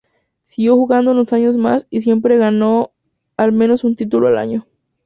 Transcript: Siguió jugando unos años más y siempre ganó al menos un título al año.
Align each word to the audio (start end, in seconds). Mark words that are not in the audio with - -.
Siguió 0.45 0.75
jugando 0.77 1.11
unos 1.11 1.31
años 1.31 1.55
más 1.57 1.85
y 1.91 2.01
siempre 2.01 2.39
ganó 2.39 2.89
al 3.37 3.51
menos 3.51 3.83
un 3.83 3.95
título 3.95 4.29
al 4.29 4.39
año. 4.39 4.65